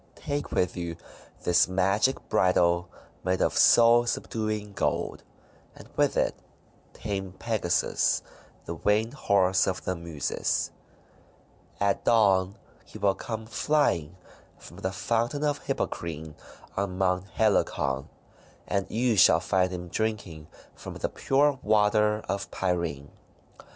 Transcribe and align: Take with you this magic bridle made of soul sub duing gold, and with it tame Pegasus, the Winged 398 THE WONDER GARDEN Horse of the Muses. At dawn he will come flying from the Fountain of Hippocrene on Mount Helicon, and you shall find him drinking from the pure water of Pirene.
Take 0.15 0.51
with 0.51 0.75
you 0.75 0.95
this 1.43 1.67
magic 1.67 2.27
bridle 2.27 2.89
made 3.23 3.39
of 3.39 3.55
soul 3.55 4.07
sub 4.07 4.29
duing 4.31 4.73
gold, 4.73 5.21
and 5.75 5.87
with 5.95 6.17
it 6.17 6.33
tame 6.91 7.33
Pegasus, 7.37 8.23
the 8.65 8.73
Winged 8.73 9.13
398 9.13 9.13
THE 9.13 9.21
WONDER 9.29 9.29
GARDEN 9.29 9.41
Horse 9.43 9.67
of 9.67 9.85
the 9.85 9.95
Muses. 9.95 10.71
At 11.79 12.03
dawn 12.03 12.57
he 12.83 12.97
will 12.97 13.13
come 13.13 13.45
flying 13.45 14.15
from 14.57 14.77
the 14.77 14.91
Fountain 14.91 15.43
of 15.43 15.59
Hippocrene 15.65 16.33
on 16.75 16.97
Mount 16.97 17.27
Helicon, 17.35 18.09
and 18.67 18.89
you 18.89 19.15
shall 19.15 19.39
find 19.39 19.69
him 19.71 19.87
drinking 19.87 20.47
from 20.73 20.95
the 20.95 21.09
pure 21.09 21.59
water 21.61 22.21
of 22.27 22.49
Pirene. 22.49 23.11